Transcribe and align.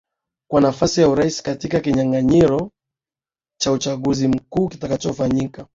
kwa 0.51 0.61
nafasi 0.61 1.01
ya 1.01 1.09
urais 1.09 1.43
katika 1.43 1.79
kinyang 1.79 2.15
anyiro 2.17 2.71
cha 3.59 3.71
uchaguzi 3.71 4.27
mkuu 4.27 4.67
kitakachofanyika 4.69 5.67